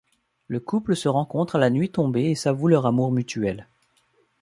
Le 0.47 0.59
couple 0.59 0.95
se 0.95 1.07
rencontre 1.07 1.57
à 1.57 1.59
la 1.59 1.69
nuit 1.69 1.91
tombée 1.91 2.31
et 2.31 2.35
s'avoue 2.35 2.67
leur 2.67 2.87
amour 2.87 3.11
mutuel. 3.11 3.67